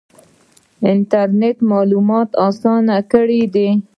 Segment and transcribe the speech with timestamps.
[0.89, 3.69] انټرنیټ معلومات اسانه کړي دي